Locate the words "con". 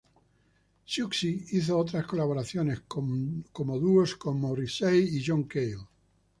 4.21-4.39